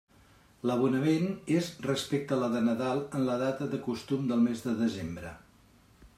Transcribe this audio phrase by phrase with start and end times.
[0.69, 1.27] L'abonament
[1.57, 5.37] és respecte a la de Nadal en la data de costum del mes de desembre.